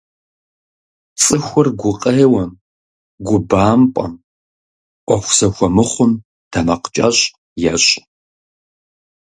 [1.21, 2.51] Цӏыхур гукъеуэм,
[3.27, 4.13] губампӏэм,
[5.05, 6.11] ӏуэху зэхуэмыхъум
[6.51, 7.21] тэмакъкӏэщӏ
[7.73, 7.91] ещӏ.